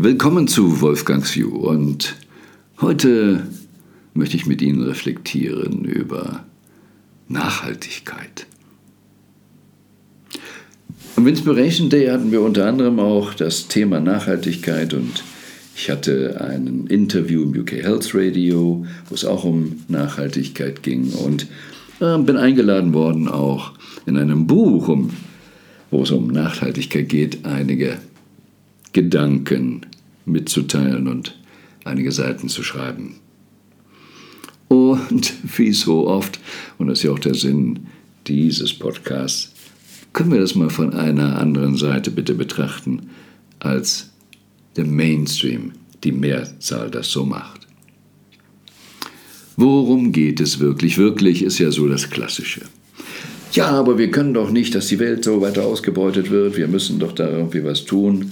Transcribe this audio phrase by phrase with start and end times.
[0.00, 1.48] Willkommen zu Wolfgangs View.
[1.48, 2.14] Und
[2.80, 3.48] heute
[4.14, 6.44] möchte ich mit Ihnen reflektieren über
[7.26, 8.46] Nachhaltigkeit.
[11.16, 14.94] Am Inspiration Day hatten wir unter anderem auch das Thema Nachhaltigkeit.
[14.94, 15.24] Und
[15.74, 21.10] ich hatte ein Interview im UK Health Radio, wo es auch um Nachhaltigkeit ging.
[21.10, 21.48] Und
[21.98, 23.72] äh, bin eingeladen worden, auch
[24.06, 25.10] in einem Buch, um,
[25.90, 27.98] wo es um Nachhaltigkeit geht, einige
[28.92, 29.86] Gedanken
[30.24, 31.38] mitzuteilen und
[31.84, 33.16] einige Seiten zu schreiben.
[34.68, 36.38] Und wie so oft,
[36.78, 37.86] und das ist ja auch der Sinn
[38.26, 39.52] dieses Podcasts,
[40.12, 43.10] können wir das mal von einer anderen Seite bitte betrachten,
[43.58, 44.10] als
[44.76, 45.72] der Mainstream,
[46.04, 47.66] die Mehrzahl das so macht.
[49.56, 50.98] Worum geht es wirklich?
[50.98, 52.62] Wirklich ist ja so das Klassische.
[53.52, 56.56] Ja, aber wir können doch nicht, dass die Welt so weiter ausgebeutet wird.
[56.56, 58.30] Wir müssen doch da irgendwie was tun.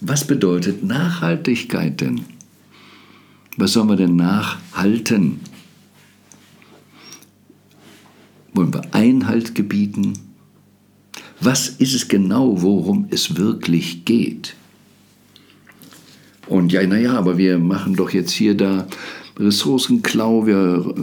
[0.00, 2.24] Was bedeutet Nachhaltigkeit denn?
[3.56, 5.40] Was sollen wir denn nachhalten?
[8.52, 10.12] Wollen wir Einhalt gebieten?
[11.40, 14.54] Was ist es genau, worum es wirklich geht?
[16.46, 18.86] Und ja, naja, aber wir machen doch jetzt hier da
[19.38, 20.94] Ressourcenklau, wir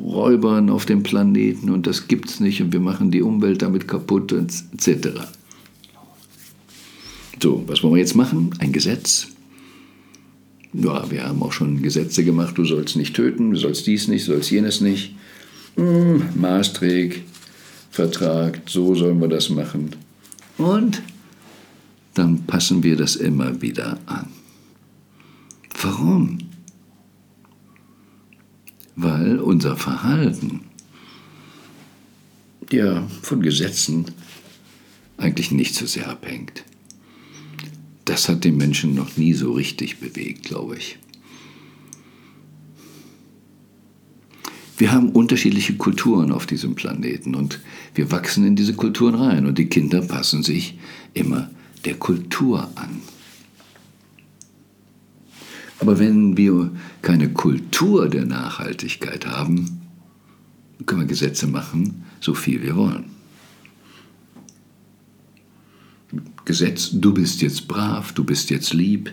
[0.00, 4.32] räubern auf dem Planeten und das gibt's nicht und wir machen die Umwelt damit kaputt
[4.32, 5.20] etc.
[7.44, 8.54] So, was wollen wir jetzt machen?
[8.58, 9.26] Ein Gesetz?
[10.72, 14.26] Ja, wir haben auch schon Gesetze gemacht, du sollst nicht töten, du sollst dies nicht,
[14.26, 15.14] du sollst jenes nicht.
[15.76, 17.20] Hm, Maastricht,
[17.90, 19.90] Vertrag, so sollen wir das machen.
[20.56, 21.02] Und
[22.14, 24.28] dann passen wir das immer wieder an.
[25.82, 26.38] Warum?
[28.96, 30.62] Weil unser Verhalten
[32.72, 34.06] ja von Gesetzen
[35.18, 36.64] eigentlich nicht so sehr abhängt
[38.04, 40.98] das hat den Menschen noch nie so richtig bewegt, glaube ich.
[44.76, 47.60] Wir haben unterschiedliche Kulturen auf diesem Planeten und
[47.94, 50.78] wir wachsen in diese Kulturen rein und die Kinder passen sich
[51.14, 51.48] immer
[51.84, 53.00] der Kultur an.
[55.78, 56.72] Aber wenn wir
[57.02, 59.82] keine Kultur der Nachhaltigkeit haben,
[60.86, 63.13] können wir Gesetze machen, so viel wir wollen.
[66.44, 69.12] Gesetz, du bist jetzt brav, du bist jetzt lieb,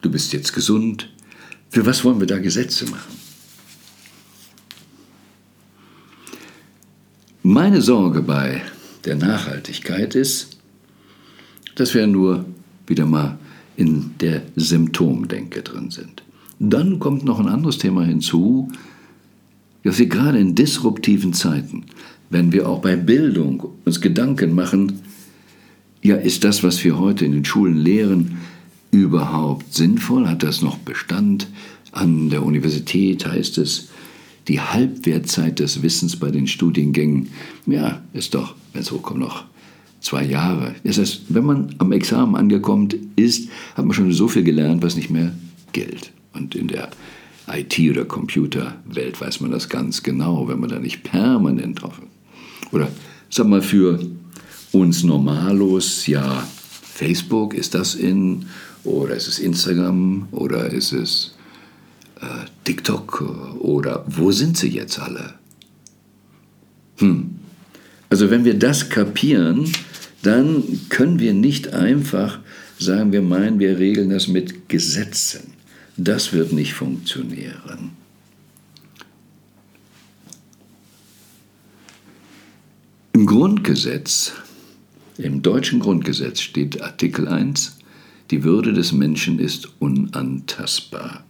[0.00, 1.08] du bist jetzt gesund.
[1.70, 3.16] Für was wollen wir da Gesetze machen?
[7.42, 8.62] Meine Sorge bei
[9.04, 10.58] der Nachhaltigkeit ist,
[11.74, 12.44] dass wir nur
[12.86, 13.38] wieder mal
[13.76, 16.22] in der Symptomdenke drin sind.
[16.60, 18.70] Dann kommt noch ein anderes Thema hinzu,
[19.84, 21.84] dass wir gerade in disruptiven Zeiten
[22.32, 25.00] wenn wir auch bei Bildung uns Gedanken machen,
[26.00, 28.38] ja, ist das, was wir heute in den Schulen lehren,
[28.90, 30.26] überhaupt sinnvoll?
[30.26, 31.46] Hat das noch Bestand?
[31.92, 33.90] An der Universität heißt es,
[34.48, 37.28] die Halbwertzeit des Wissens bei den Studiengängen,
[37.66, 39.44] ja, ist doch, wenn es hochkommt, noch
[40.00, 40.74] zwei Jahre.
[40.84, 44.96] Das heißt, wenn man am Examen angekommen ist, hat man schon so viel gelernt, was
[44.96, 45.32] nicht mehr
[45.72, 46.12] gilt.
[46.32, 46.88] Und in der
[47.48, 52.00] IT- oder Computerwelt weiß man das ganz genau, wenn man da nicht permanent drauf
[52.72, 52.88] oder
[53.28, 53.98] sag mal für
[54.72, 56.46] uns Normalos, ja,
[56.94, 58.46] Facebook, ist das in?
[58.84, 60.28] Oder ist es Instagram?
[60.32, 61.36] Oder ist es
[62.20, 63.22] äh, TikTok?
[63.60, 65.34] Oder wo sind sie jetzt alle?
[66.98, 67.36] Hm.
[68.10, 69.70] Also wenn wir das kapieren,
[70.22, 72.38] dann können wir nicht einfach
[72.78, 75.52] sagen, wir meinen, wir regeln das mit Gesetzen.
[75.96, 77.90] Das wird nicht funktionieren.
[83.12, 84.32] Im Grundgesetz,
[85.18, 87.78] im deutschen Grundgesetz steht Artikel 1,
[88.30, 91.24] die Würde des Menschen ist unantastbar.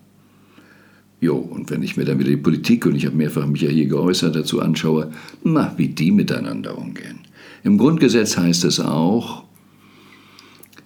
[1.20, 3.68] Jo, und wenn ich mir dann wieder die Politik, und ich habe mehrfach mich ja
[3.68, 5.12] hier geäußert, dazu anschaue,
[5.42, 7.18] na, wie die miteinander umgehen.
[7.64, 9.44] Im Grundgesetz heißt es auch,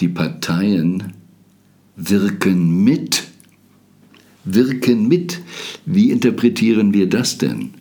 [0.00, 1.12] die Parteien
[1.96, 3.24] wirken mit.
[4.46, 5.40] Wirken mit.
[5.84, 7.74] Wie interpretieren wir das denn?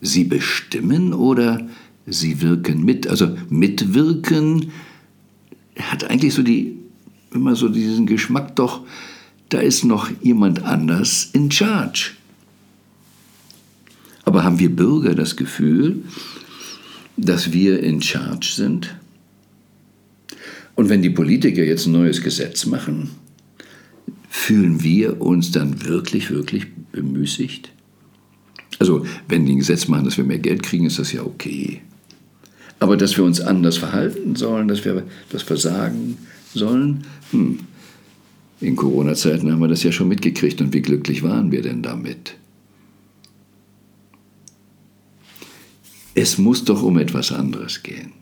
[0.00, 1.68] Sie bestimmen oder
[2.06, 3.06] sie wirken mit.
[3.06, 4.72] Also mitwirken
[5.78, 6.78] hat eigentlich so die,
[7.32, 8.82] immer so diesen Geschmack, doch
[9.48, 12.12] da ist noch jemand anders in charge.
[14.24, 16.04] Aber haben wir Bürger das Gefühl,
[17.16, 18.96] dass wir in charge sind?
[20.74, 23.10] Und wenn die Politiker jetzt ein neues Gesetz machen,
[24.32, 27.70] fühlen wir uns dann wirklich, wirklich bemüßigt?
[28.78, 31.82] Also, wenn die ein Gesetz machen, dass wir mehr Geld kriegen, ist das ja okay.
[32.80, 36.16] Aber dass wir uns anders verhalten sollen, dass wir das Versagen,
[36.54, 37.04] sollen?
[37.30, 37.60] Hm.
[38.60, 42.34] In Corona-Zeiten haben wir das ja schon mitgekriegt und wie glücklich waren wir denn damit?
[46.14, 48.12] Es muss doch um etwas anderes gehen.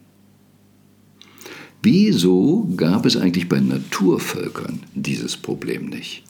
[1.83, 6.25] Wieso gab es eigentlich bei Naturvölkern dieses Problem nicht?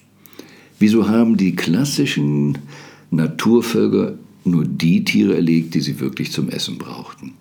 [0.79, 2.58] Wieso haben die klassischen
[3.11, 4.14] Naturvölker
[4.44, 7.32] nur die Tiere erlegt, die sie wirklich zum Essen brauchten?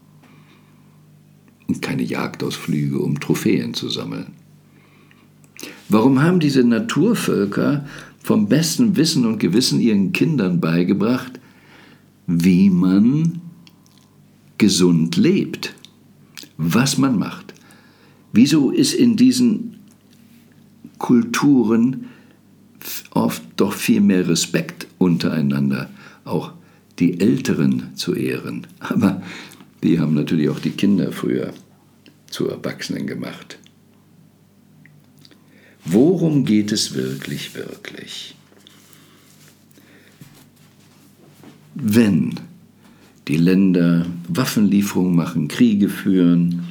[1.68, 4.34] Und keine Jagdausflüge, um Trophäen zu sammeln.
[5.88, 7.86] Warum haben diese Naturvölker
[8.24, 11.40] vom besten Wissen und Gewissen ihren Kindern beigebracht,
[12.26, 13.42] wie man
[14.58, 15.76] gesund lebt,
[16.58, 17.54] was man macht?
[18.32, 19.80] Wieso ist in diesen
[21.00, 22.06] Kulturen
[23.12, 25.90] oft doch viel mehr Respekt untereinander,
[26.26, 26.54] auch
[27.00, 28.68] die Älteren zu ehren.
[28.80, 29.22] Aber
[29.84, 31.54] die haben natürlich auch die Kinder früher
[32.30, 33.58] zu Erwachsenen gemacht.
[35.86, 38.36] Worum geht es wirklich, wirklich?
[41.74, 42.36] Wenn
[43.28, 46.66] die Länder Waffenlieferungen machen, Kriege führen,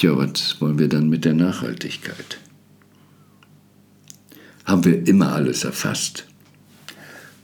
[0.00, 2.40] tja, was wollen wir dann mit der Nachhaltigkeit?
[4.64, 6.26] Haben wir immer alles erfasst?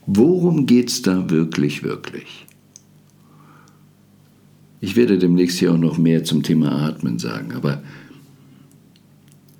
[0.07, 2.47] Worum geht es da wirklich, wirklich?
[4.79, 7.83] Ich werde demnächst hier auch noch mehr zum Thema Atmen sagen, aber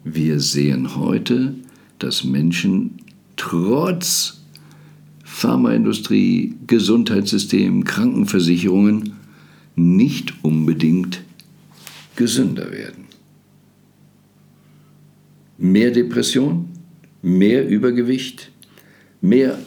[0.04, 1.54] wir sehen heute,
[2.00, 2.98] dass Menschen
[3.36, 4.42] trotz
[5.24, 9.14] Pharmaindustrie, Gesundheitssystem, Krankenversicherungen
[9.76, 11.27] nicht unbedingt
[12.18, 13.06] gesünder werden.
[15.58, 16.68] Mehr Depression,
[17.22, 18.52] mehr Übergewicht,
[19.22, 19.58] mehr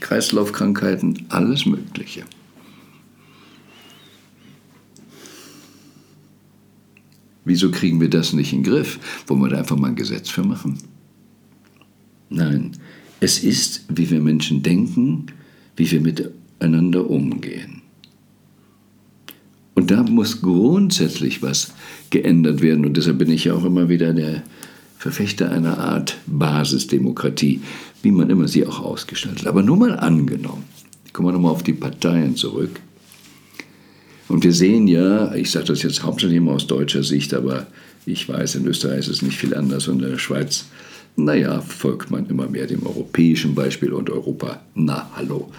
[0.00, 2.24] Kreislaufkrankheiten, alles Mögliche.
[7.44, 8.98] Wieso kriegen wir das nicht in den Griff?
[9.26, 10.78] Wollen wir da einfach mal ein Gesetz für machen?
[12.30, 12.76] Nein,
[13.20, 15.26] es ist, wie wir Menschen denken,
[15.76, 17.81] wie wir miteinander umgehen.
[19.74, 21.72] Und da muss grundsätzlich was
[22.10, 22.84] geändert werden.
[22.84, 24.42] Und deshalb bin ich ja auch immer wieder der
[24.98, 27.60] Verfechter einer Art Basisdemokratie,
[28.02, 29.46] wie man immer sie auch ausgestaltet.
[29.46, 30.64] Aber nur mal angenommen,
[31.12, 32.80] kommen wir nochmal auf die Parteien zurück.
[34.28, 37.66] Und wir sehen ja, ich sage das jetzt hauptsächlich immer aus deutscher Sicht, aber
[38.06, 40.66] ich weiß, in Österreich ist es nicht viel anders und in der Schweiz,
[41.16, 45.50] naja, folgt man immer mehr dem europäischen Beispiel und Europa, na hallo.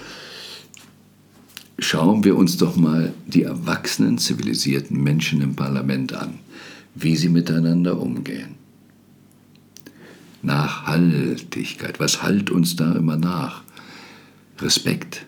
[1.79, 6.39] Schauen wir uns doch mal die erwachsenen, zivilisierten Menschen im Parlament an,
[6.95, 8.55] wie sie miteinander umgehen.
[10.43, 11.99] Nachhaltigkeit.
[11.99, 13.63] Was halt uns da immer nach?
[14.59, 15.25] Respekt.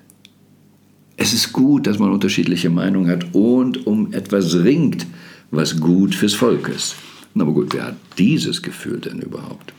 [1.18, 5.08] Es ist gut, dass man unterschiedliche Meinungen hat und um etwas ringt,
[5.52, 6.96] was gut fürs Volk ist.
[7.38, 9.74] Aber gut, wer hat dieses Gefühl denn überhaupt?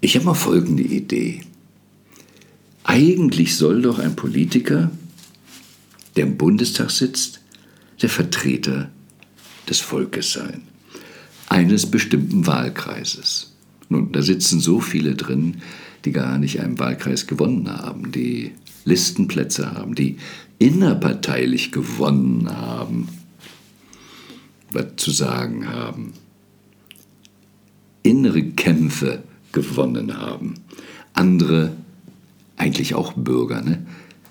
[0.00, 1.42] Ich habe mal folgende Idee.
[2.88, 4.90] Eigentlich soll doch ein Politiker,
[6.16, 7.42] der im Bundestag sitzt,
[8.00, 8.88] der Vertreter
[9.68, 10.62] des Volkes sein.
[11.50, 13.52] Eines bestimmten Wahlkreises.
[13.90, 15.58] Nun, da sitzen so viele drin,
[16.06, 18.52] die gar nicht einen Wahlkreis gewonnen haben, die
[18.86, 20.16] Listenplätze haben, die
[20.58, 23.08] innerparteilich gewonnen haben,
[24.72, 26.14] was zu sagen haben,
[28.02, 30.54] innere Kämpfe gewonnen haben,
[31.12, 31.76] andere,
[32.58, 33.86] eigentlich auch Bürger, ne,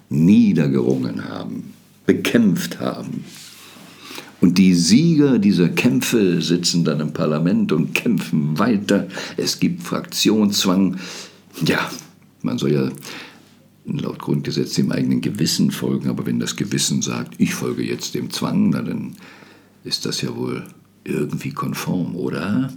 [0.09, 1.73] niedergerungen haben,
[2.05, 3.23] bekämpft haben,
[4.39, 9.07] und die Sieger dieser Kämpfe sitzen dann im Parlament und kämpfen weiter.
[9.35, 10.97] Es gibt Fraktionszwang.
[11.65, 11.89] Ja,
[12.43, 12.91] man soll ja
[13.85, 18.29] laut Grundgesetz dem eigenen Gewissen folgen, aber wenn das Gewissen sagt, ich folge jetzt dem
[18.29, 19.15] Zwang, dann
[19.83, 20.63] ist das ja wohl
[21.03, 22.71] irgendwie konform, oder?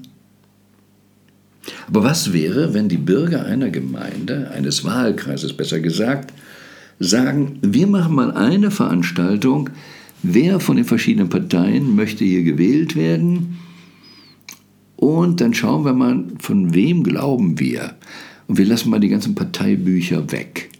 [1.88, 6.32] Aber was wäre, wenn die Bürger einer Gemeinde, eines Wahlkreises besser gesagt,
[6.98, 9.70] sagen, wir machen mal eine Veranstaltung,
[10.22, 13.58] wer von den verschiedenen Parteien möchte hier gewählt werden.
[14.96, 17.94] Und dann schauen wir mal, von wem glauben wir.
[18.46, 20.70] Und wir lassen mal die ganzen Parteibücher weg.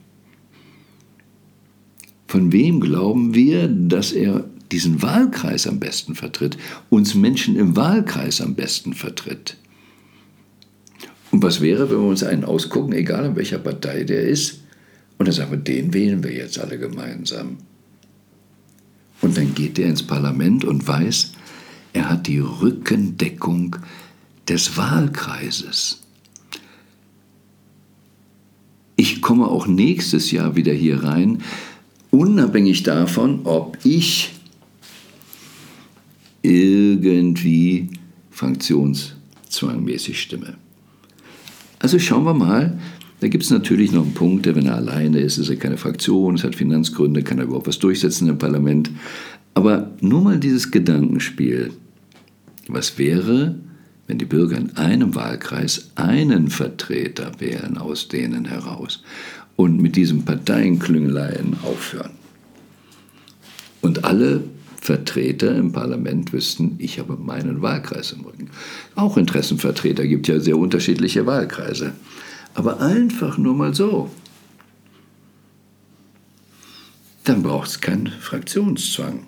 [2.26, 6.56] Von wem glauben wir, dass er diesen Wahlkreis am besten vertritt,
[6.88, 9.56] uns Menschen im Wahlkreis am besten vertritt?
[11.30, 14.60] Und was wäre, wenn wir uns einen ausgucken, egal in welcher Partei der ist,
[15.18, 17.58] und dann sagen wir, den wählen wir jetzt alle gemeinsam.
[19.20, 21.32] Und dann geht er ins Parlament und weiß,
[21.92, 23.76] er hat die Rückendeckung
[24.49, 26.00] des Wahlkreises.
[28.96, 31.42] Ich komme auch nächstes Jahr wieder hier rein,
[32.10, 34.32] unabhängig davon, ob ich
[36.42, 37.90] irgendwie
[38.30, 40.56] fraktionszwangmäßig stimme.
[41.80, 42.78] Also schauen wir mal,
[43.20, 46.34] da gibt es natürlich noch einen Punkt, wenn er alleine ist, ist er keine Fraktion,
[46.34, 48.90] es hat Finanzgründe, kann er überhaupt was durchsetzen im Parlament.
[49.54, 51.72] Aber nur mal dieses Gedankenspiel.
[52.68, 53.56] Was wäre,
[54.06, 59.02] wenn die Bürger in einem Wahlkreis einen Vertreter wählen aus denen heraus
[59.56, 62.12] und mit diesem Parteienklüngeleien aufhören?
[63.80, 64.44] Und alle
[64.80, 68.50] Vertreter im Parlament wüssten, ich habe meinen Wahlkreis im Rücken.
[68.94, 71.92] Auch Interessenvertreter gibt ja sehr unterschiedliche Wahlkreise.
[72.54, 74.10] Aber einfach nur mal so.
[77.25, 79.26] Dann braucht es keinen Fraktionszwang.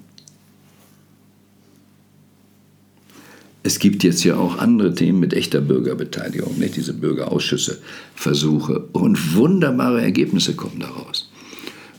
[3.62, 7.80] Es gibt jetzt ja auch andere Themen mit echter Bürgerbeteiligung, nicht diese Bürgerausschüsse,
[8.14, 11.30] Versuche und wunderbare Ergebnisse kommen daraus.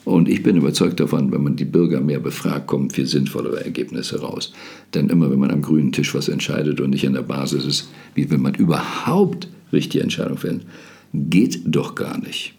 [0.05, 4.19] Und ich bin überzeugt davon, wenn man die Bürger mehr befragt, kommen viel sinnvollere Ergebnisse
[4.19, 4.51] raus.
[4.93, 7.89] Denn immer wenn man am grünen Tisch was entscheidet und nicht an der Basis ist,
[8.13, 10.62] wie wenn man überhaupt richtige Entscheidungen fällt,
[11.13, 12.53] geht doch gar nicht.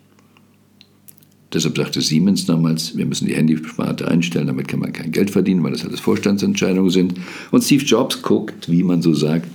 [1.52, 5.62] Deshalb sagte Siemens damals, wir müssen die Handysparte einstellen, damit kann man kein Geld verdienen,
[5.62, 7.14] weil das alles Vorstandsentscheidungen sind.
[7.52, 9.46] Und Steve Jobs guckt, wie man so sagt,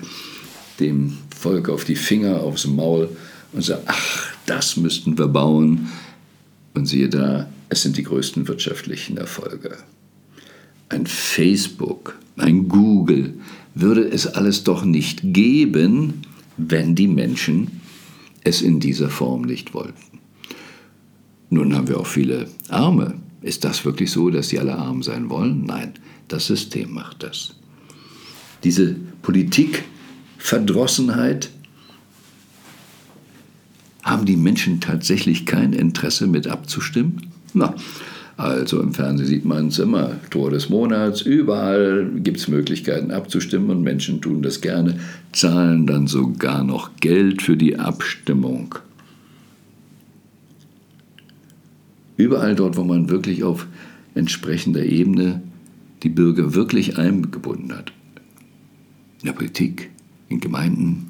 [0.80, 3.10] dem Volk auf die Finger, aufs Maul
[3.52, 5.90] und sagt, ach, das müssten wir bauen.
[6.74, 9.78] Und siehe da, es sind die größten wirtschaftlichen Erfolge.
[10.90, 13.36] Ein Facebook, ein Google
[13.76, 16.22] würde es alles doch nicht geben,
[16.58, 17.82] wenn die Menschen
[18.44, 20.20] es in dieser Form nicht wollten.
[21.50, 23.16] Nun haben wir auch viele Arme.
[23.42, 25.66] Ist das wirklich so, dass sie alle arm sein wollen?
[25.66, 25.94] Nein,
[26.28, 27.56] das System macht das.
[28.64, 31.50] Diese Politikverdrossenheit
[34.04, 37.32] haben die Menschen tatsächlich kein Interesse mit abzustimmen?
[37.54, 37.74] Na,
[38.40, 43.70] also im Fernsehen sieht man es immer, Tor des Monats, überall gibt es Möglichkeiten abzustimmen
[43.70, 44.98] und Menschen tun das gerne,
[45.34, 48.76] zahlen dann sogar noch Geld für die Abstimmung.
[52.16, 53.68] Überall dort, wo man wirklich auf
[54.16, 55.42] entsprechender Ebene
[56.04, 57.92] die Bürger wirklich eingebunden hat.
[59.20, 59.90] In der Politik,
[60.30, 61.10] in Gemeinden,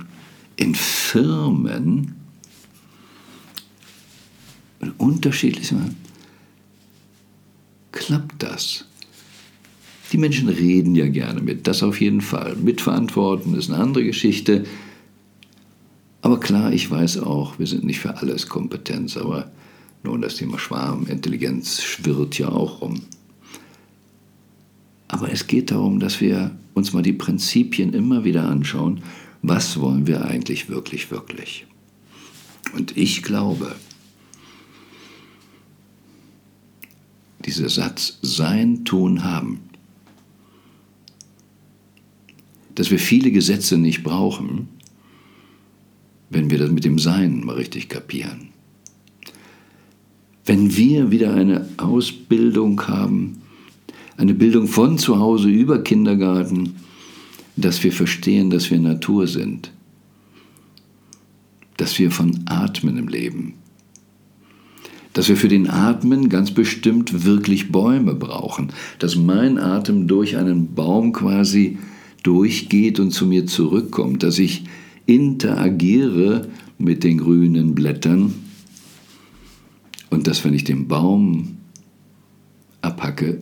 [0.56, 2.16] in Firmen,
[4.80, 5.96] in unterschiedlichen
[7.92, 8.86] klappt das.
[10.12, 12.56] Die Menschen reden ja gerne mit, das auf jeden Fall.
[12.56, 14.66] Mitverantworten ist eine andere Geschichte.
[16.22, 19.52] Aber klar, ich weiß auch, wir sind nicht für alles Kompetenz, aber
[20.04, 23.02] nun, das Thema Schwarmintelligenz schwirrt ja auch rum.
[25.08, 29.02] Aber es geht darum, dass wir uns mal die Prinzipien immer wieder anschauen.
[29.42, 31.66] Was wollen wir eigentlich wirklich, wirklich?
[32.74, 33.76] Und ich glaube,
[37.46, 39.62] dieser Satz Sein, Tun, Haben,
[42.76, 44.70] dass wir viele Gesetze nicht brauchen,
[46.30, 48.50] wenn wir das mit dem Sein mal richtig kapieren.
[50.46, 53.42] Wenn wir wieder eine Ausbildung haben,
[54.18, 56.76] eine Bildung von zu Hause über Kindergarten,
[57.56, 59.72] dass wir verstehen, dass wir Natur sind,
[61.78, 63.54] dass wir von Atmen im Leben,
[65.20, 70.76] dass wir für den Atmen ganz bestimmt wirklich Bäume brauchen, dass mein Atem durch einen
[70.76, 71.78] Baum quasi
[72.24, 74.64] durchgeht und zu mir zurückkommt, dass ich
[75.08, 76.48] interagiere
[76.78, 78.34] mit den grünen Blättern.
[80.10, 81.58] Und dass, wenn ich den Baum
[82.80, 83.42] abhacke,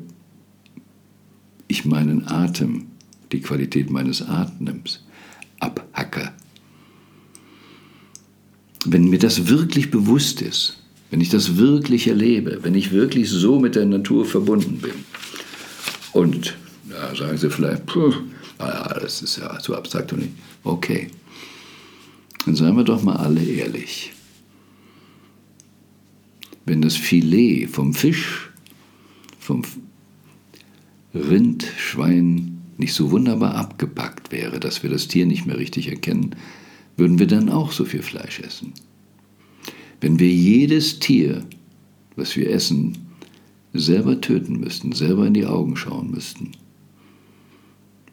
[1.68, 2.88] ich meinen Atem,
[3.32, 5.06] die Qualität meines Atems
[5.60, 6.32] abhacke.
[8.84, 13.60] Wenn mir das wirklich bewusst ist, wenn ich das wirklich erlebe, wenn ich wirklich so
[13.60, 14.94] mit der Natur verbunden bin,
[16.14, 16.56] und
[16.90, 18.14] da sagen Sie vielleicht, puh,
[18.58, 20.32] naja, das ist ja zu abstrakt und nicht.
[20.64, 21.10] Okay,
[22.46, 24.14] dann seien wir doch mal alle ehrlich
[26.68, 28.50] wenn das Filet vom Fisch,
[29.40, 29.64] vom
[31.16, 36.36] Rind, Schwein nicht so wunderbar abgepackt wäre, dass wir das Tier nicht mehr richtig erkennen,
[36.98, 38.74] würden wir dann auch so viel Fleisch essen.
[40.02, 41.44] Wenn wir jedes Tier,
[42.16, 42.98] was wir essen,
[43.74, 46.52] selber töten müssten, selber in die Augen schauen müssten,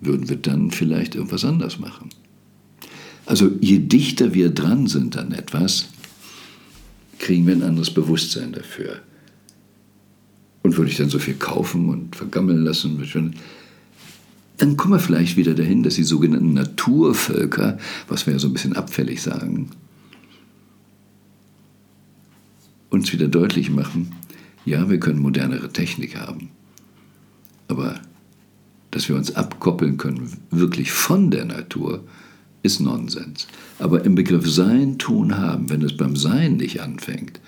[0.00, 2.10] würden wir dann vielleicht irgendwas anders machen.
[3.26, 5.88] Also je dichter wir dran sind an etwas,
[7.18, 9.00] kriegen wir ein anderes Bewusstsein dafür.
[10.62, 12.98] Und würde ich dann so viel kaufen und vergammeln lassen,
[14.58, 18.52] dann kommen wir vielleicht wieder dahin, dass die sogenannten Naturvölker, was wir ja so ein
[18.52, 19.70] bisschen abfällig sagen,
[22.94, 24.12] uns wieder deutlich machen,
[24.64, 26.48] ja, wir können modernere Technik haben,
[27.68, 28.00] aber
[28.90, 32.04] dass wir uns abkoppeln können, wirklich von der Natur,
[32.62, 33.46] ist Nonsens.
[33.78, 37.40] Aber im Begriff Sein, Tun, Haben, wenn es beim Sein nicht anfängt,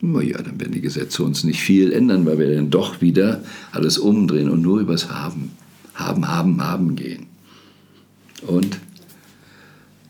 [0.00, 3.42] naja, dann werden die Gesetze uns nicht viel ändern, weil wir dann doch wieder
[3.72, 5.50] alles umdrehen und nur übers Haben,
[5.94, 7.26] Haben, Haben, Haben gehen.
[8.46, 8.78] Und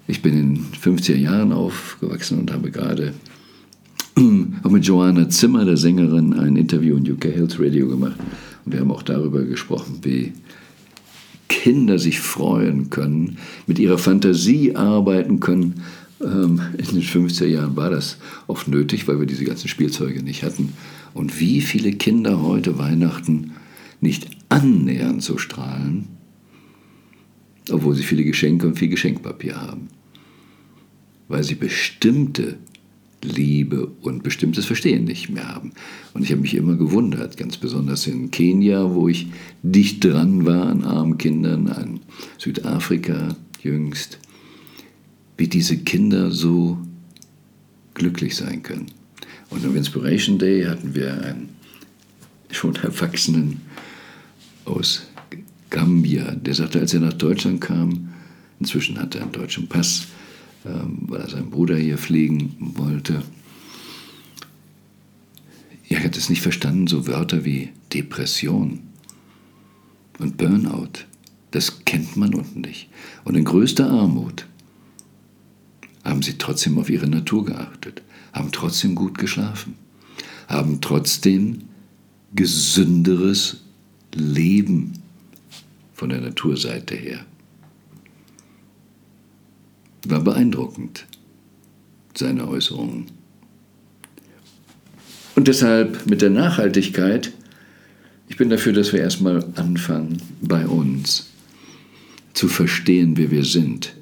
[0.06, 3.14] ich bin in 50er Jahren aufgewachsen und habe gerade
[4.62, 8.16] auch mit Joanna Zimmer, der Sängerin, ein Interview in UK Health Radio gemacht.
[8.64, 10.32] Und wir haben auch darüber gesprochen, wie
[11.48, 15.82] Kinder sich freuen können, mit ihrer Fantasie arbeiten können.
[16.20, 20.42] Ähm, in den 50er Jahren war das oft nötig, weil wir diese ganzen Spielzeuge nicht
[20.42, 20.72] hatten.
[21.14, 23.52] Und wie viele Kinder heute Weihnachten
[24.00, 26.08] nicht annähernd so strahlen,
[27.70, 29.88] obwohl sie viele Geschenke und viel Geschenkpapier haben.
[31.28, 32.56] Weil sie bestimmte
[33.22, 35.72] Liebe und bestimmtes Verstehen nicht mehr haben.
[36.14, 39.28] Und ich habe mich immer gewundert, ganz besonders in Kenia, wo ich
[39.62, 42.00] dicht dran war an armen Kindern, an
[42.38, 44.18] Südafrika jüngst,
[45.36, 46.78] wie diese Kinder so
[47.94, 48.86] glücklich sein können.
[49.50, 51.48] Und am Inspiration Day hatten wir einen
[52.50, 53.60] schon Erwachsenen
[54.64, 55.06] aus
[55.70, 58.08] Gambia, der sagte, als er nach Deutschland kam,
[58.60, 60.06] inzwischen hat er einen deutschen Pass,
[61.06, 63.22] weil er seinen Bruder hier pflegen wollte.
[65.88, 68.80] Er hat es nicht verstanden, so Wörter wie Depression
[70.18, 71.04] und Burnout.
[71.50, 72.88] Das kennt man unten nicht.
[73.24, 74.46] Und in größter Armut
[76.04, 79.74] haben sie trotzdem auf ihre Natur geachtet, haben trotzdem gut geschlafen,
[80.46, 81.62] haben trotzdem
[82.34, 83.62] gesünderes
[84.14, 84.92] Leben
[85.94, 87.24] von der Naturseite her
[90.10, 91.06] war beeindruckend,
[92.14, 93.06] seine Äußerungen.
[95.34, 97.32] Und deshalb mit der Nachhaltigkeit,
[98.28, 101.30] ich bin dafür, dass wir erstmal anfangen bei uns
[102.34, 103.94] zu verstehen, wer wir sind,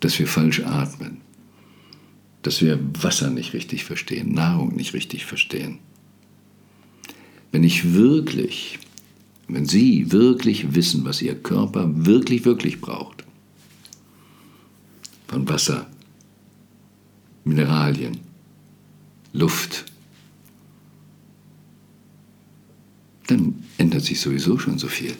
[0.00, 1.18] dass wir falsch atmen,
[2.42, 5.78] dass wir Wasser nicht richtig verstehen, Nahrung nicht richtig verstehen.
[7.52, 8.78] Wenn ich wirklich,
[9.48, 13.13] wenn Sie wirklich wissen, was Ihr Körper wirklich, wirklich braucht,
[15.34, 15.86] von Wasser,
[17.44, 18.18] Mineralien,
[19.32, 19.84] Luft,
[23.26, 25.12] dann ändert sich sowieso schon so viel.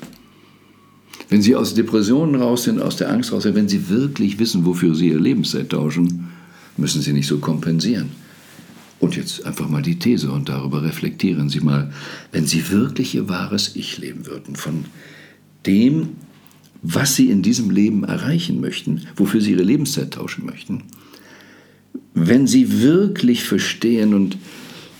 [1.28, 4.64] Wenn Sie aus Depressionen raus sind, aus der Angst raus sind, wenn Sie wirklich wissen,
[4.64, 6.28] wofür Sie Ihr Lebenszeit tauschen,
[6.76, 8.10] müssen Sie nicht so kompensieren.
[9.00, 11.92] Und jetzt einfach mal die These und darüber reflektieren Sie mal,
[12.30, 14.84] wenn Sie wirklich Ihr wahres Ich leben würden, von
[15.66, 16.10] dem,
[16.86, 20.82] was sie in diesem Leben erreichen möchten, wofür sie ihre Lebenszeit tauschen möchten.
[22.12, 24.36] Wenn sie wirklich verstehen, und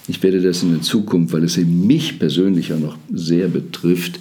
[0.08, 4.18] ich werde das in der Zukunft, weil es mich persönlich auch noch sehr betrifft,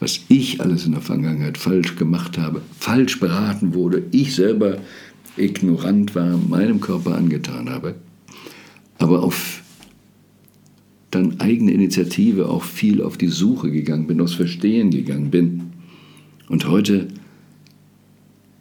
[0.00, 4.78] was ich alles in der Vergangenheit falsch gemacht habe, falsch beraten wurde, ich selber
[5.36, 7.94] ignorant war, meinem Körper angetan habe,
[8.98, 9.62] aber auf
[11.12, 15.75] dann eigene Initiative auch viel auf die Suche gegangen bin, aus Verstehen gegangen bin
[16.48, 17.08] und heute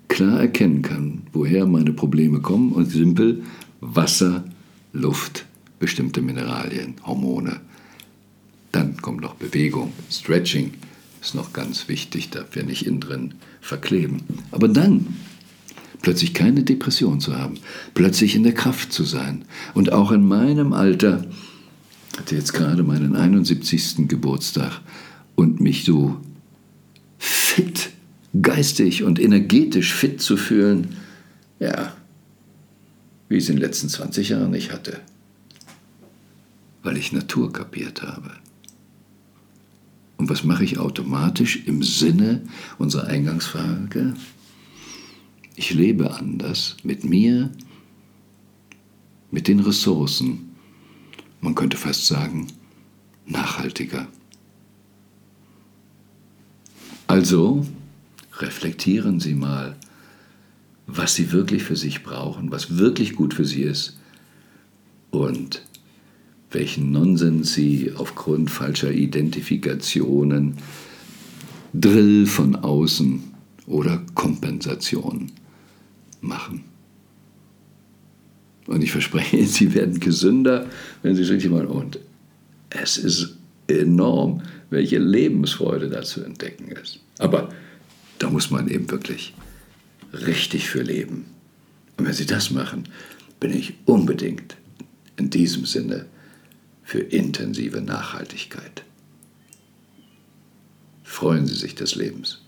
[0.08, 3.44] klar erkennen kann, woher meine Probleme kommen und simpel
[3.82, 4.46] Wasser,
[4.94, 5.46] Luft,
[5.80, 7.60] bestimmte Mineralien, Hormone.
[8.72, 10.74] Dann kommt noch Bewegung, Stretching
[11.22, 14.22] ist noch ganz wichtig, da wir nicht innen drin verkleben.
[14.52, 15.08] Aber dann
[16.02, 17.56] plötzlich keine Depression zu haben,
[17.94, 19.44] plötzlich in der Kraft zu sein
[19.74, 21.26] und auch in meinem Alter,
[22.18, 24.08] hatte jetzt gerade meinen 71.
[24.08, 24.82] Geburtstag
[25.36, 26.18] und mich so
[27.56, 27.92] fit,
[28.42, 30.98] geistig und energetisch fit zu fühlen,
[31.58, 31.96] ja,
[33.30, 35.00] wie ich es in den letzten 20 Jahren nicht hatte,
[36.84, 38.32] weil ich Natur kapiert habe.
[40.18, 42.42] Und was mache ich automatisch im Sinne
[42.78, 44.16] unserer Eingangsfrage?
[45.56, 47.52] Ich lebe anders mit mir,
[49.32, 50.56] mit den Ressourcen.
[51.40, 52.48] Man könnte fast sagen,
[53.26, 54.10] nachhaltiger.
[57.16, 57.66] Also
[58.40, 59.78] reflektieren Sie mal,
[60.86, 63.98] was Sie wirklich für sich brauchen, was wirklich gut für Sie ist
[65.12, 65.62] und
[66.52, 70.58] welchen Nonsens Sie aufgrund falscher Identifikationen,
[71.74, 73.24] Drill von außen
[73.66, 75.32] oder Kompensation
[76.20, 76.66] machen.
[78.68, 80.66] Und ich verspreche Ihnen, Sie werden gesünder,
[81.02, 81.68] wenn Sie es richtig machen.
[81.68, 81.98] Und
[82.72, 83.35] es ist
[83.68, 87.00] enorm, welche Lebensfreude da zu entdecken ist.
[87.20, 87.50] Aber
[88.20, 89.34] da muss man eben wirklich
[90.14, 91.26] richtig für leben.
[91.98, 92.88] Und wenn Sie das machen,
[93.40, 94.58] bin ich unbedingt
[95.18, 96.06] in diesem Sinne
[96.84, 98.84] für intensive Nachhaltigkeit.
[101.04, 102.42] freuen Sie sich des Lebens.